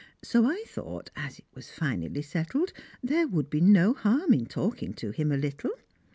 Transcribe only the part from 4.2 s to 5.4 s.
in talking to him a